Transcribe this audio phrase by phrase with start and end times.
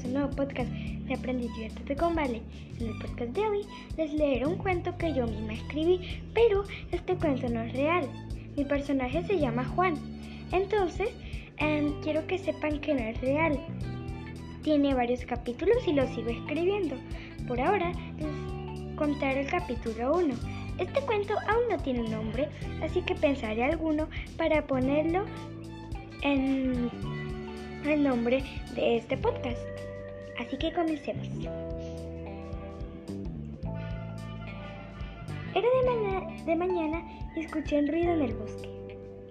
[0.00, 2.42] bienvenidos un nuevo podcast de Aprendiz Diviértete con Vale.
[2.78, 3.66] En el podcast de hoy
[3.96, 8.08] les leeré un cuento que yo misma escribí, pero este cuento no es real.
[8.56, 9.94] Mi personaje se llama Juan.
[10.52, 11.10] Entonces,
[11.58, 13.58] em, quiero que sepan que no es real.
[14.62, 16.96] Tiene varios capítulos y lo sigo escribiendo.
[17.46, 20.34] Por ahora les contaré el capítulo 1.
[20.78, 22.48] Este cuento aún no tiene nombre,
[22.82, 25.24] así que pensaré alguno para ponerlo
[26.22, 26.90] en
[27.84, 28.42] el nombre
[28.74, 29.79] de este podcast.
[30.40, 31.28] Así que comencemos.
[35.54, 37.02] Era de, de mañana
[37.36, 38.68] y escuché un ruido en el bosque.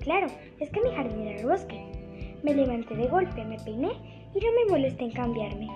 [0.00, 0.26] Claro,
[0.58, 1.80] es que mi jardín era el bosque.
[2.42, 3.92] Me levanté de golpe, me peiné
[4.34, 5.68] y no me molesté en cambiarme.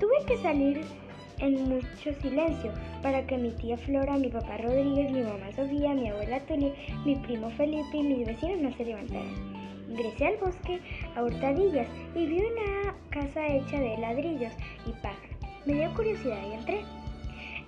[0.00, 0.80] Tuve que salir
[1.40, 2.72] en mucho silencio
[3.02, 6.72] para que mi tía Flora, mi papá Rodríguez, mi mamá Sofía, mi abuela Tony,
[7.04, 9.63] mi primo Felipe y mis vecinos no se levantaran.
[9.94, 10.80] Ingresé al bosque
[11.14, 14.52] a hurtadillas y vi una casa hecha de ladrillos
[14.86, 15.28] y paja.
[15.66, 16.80] Me dio curiosidad y entré.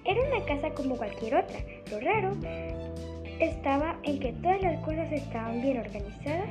[0.05, 1.61] Era una casa como cualquier otra.
[1.89, 2.33] Lo raro
[3.39, 6.49] estaba en que todas las cosas estaban bien organizadas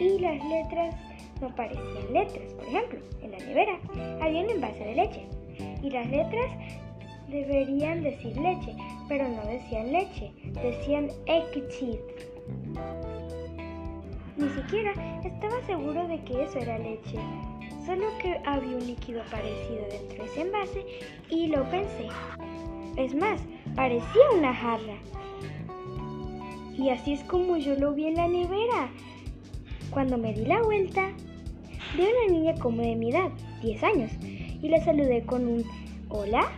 [0.00, 0.96] y las letras
[1.40, 2.52] no parecían letras.
[2.54, 3.78] Por ejemplo, en la nevera
[4.20, 5.26] había un envase de leche
[5.80, 6.50] y las letras
[7.28, 8.74] deberían decir leche,
[9.08, 12.00] pero no decían leche, decían exit.
[14.38, 14.92] Ni siquiera
[15.24, 17.18] estaba seguro de que eso era leche,
[17.84, 20.86] solo que había un líquido parecido dentro de ese envase
[21.28, 22.06] y lo pensé.
[22.96, 23.40] Es más,
[23.74, 24.94] parecía una jarra.
[26.76, 28.92] Y así es como yo lo vi en la nevera.
[29.90, 31.10] Cuando me di la vuelta,
[31.96, 35.64] vi a una niña como de mi edad, 10 años, y la saludé con un
[36.10, 36.48] hola,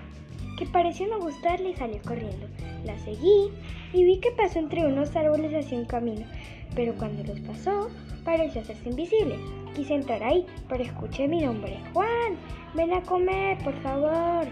[0.59, 2.47] que pareció no gustarle y salió corriendo.
[2.85, 3.51] La seguí
[3.95, 6.27] y vi que pasó entre unos árboles hacia un camino
[6.75, 7.89] pero cuando los pasó,
[8.25, 9.39] pareció hacerse invisible.
[9.75, 11.79] Quise entrar ahí, pero escuché mi nombre.
[11.93, 12.37] Juan,
[12.75, 14.47] ven a comer, por favor.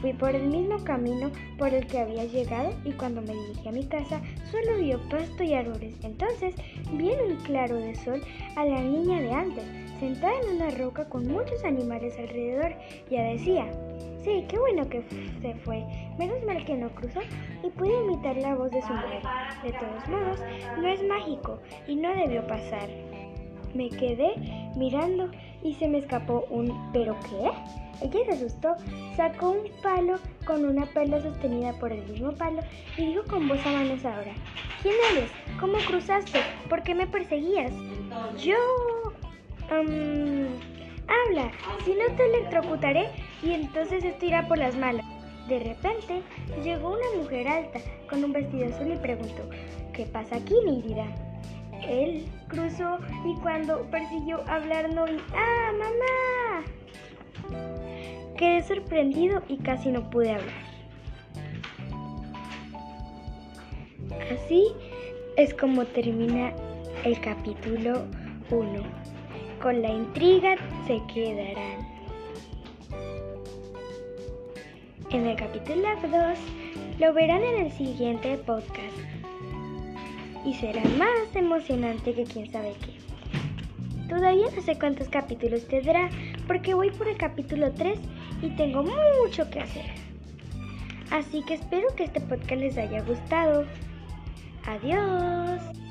[0.00, 3.72] Fui por el mismo camino por el que había llegado y cuando me dirigí a
[3.72, 5.96] mi casa solo vio pasto y árboles.
[6.02, 6.54] Entonces
[6.92, 8.22] vi en un claro de sol
[8.56, 9.64] a la niña de antes,
[9.98, 12.74] sentada en una roca con muchos animales alrededor.
[13.10, 13.66] Ya decía,
[14.24, 15.02] Sí, qué bueno que
[15.42, 15.84] se fue.
[16.18, 17.20] Menos mal que no cruzó
[17.62, 19.20] y pude imitar la voz de su madre.
[19.62, 20.40] De todos modos,
[20.78, 21.58] no es mágico
[21.88, 22.88] y no debió pasar.
[23.74, 24.34] Me quedé
[24.76, 25.30] mirando
[25.62, 27.50] y se me escapó un ¿pero qué?
[28.02, 28.76] Ella se asustó,
[29.16, 30.16] sacó un palo
[30.46, 32.60] con una perla sostenida por el mismo palo
[32.96, 34.32] y dijo con voz amenazadora,
[34.82, 35.30] ¿quién eres?
[35.58, 36.40] ¿Cómo cruzaste?
[36.68, 37.72] ¿Por qué me perseguías?
[38.38, 38.54] Yo...
[41.06, 41.50] Habla,
[41.84, 43.08] si no te electrocutaré
[43.42, 45.04] y entonces esto irá por las malas.
[45.48, 46.22] De repente
[46.62, 49.48] llegó una mujer alta con un vestido azul y preguntó,
[49.92, 51.04] ¿qué pasa aquí, mi vida?
[51.86, 56.64] Él cruzó y cuando persiguió hablar no vi, ¡ah, mamá!
[58.38, 60.64] Quedé sorprendido y casi no pude hablar.
[64.32, 64.66] Así
[65.36, 66.52] es como termina
[67.04, 68.06] el capítulo
[68.50, 68.82] 1.
[69.60, 70.56] Con la intriga
[70.86, 71.93] se quedarán.
[75.14, 76.38] En el capítulo 2
[76.98, 78.98] lo verán en el siguiente podcast.
[80.44, 84.08] Y será más emocionante que quién sabe qué.
[84.08, 86.10] Todavía no sé cuántos capítulos tendrá
[86.48, 87.96] porque voy por el capítulo 3
[88.42, 89.86] y tengo mucho que hacer.
[91.12, 93.66] Así que espero que este podcast les haya gustado.
[94.66, 95.83] Adiós.